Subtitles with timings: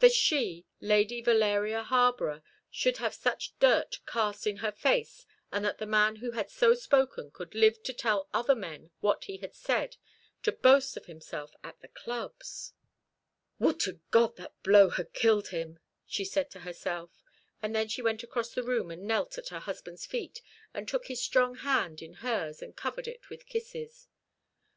[0.00, 2.42] That she, Lady Valeria Harborough,
[2.72, 6.74] should have such dirt cast in her face, and that the man who had so
[6.74, 9.96] spoken could live to tell other men what he had said,
[10.42, 12.72] to boast of himself at the clubs!
[13.60, 17.22] "Would to God that blow had killed him!" she said to herself;
[17.62, 20.42] and then she went across the room and knelt at her husband's feet,
[20.74, 24.08] and took his strong hand in hers, and covered it with kisses.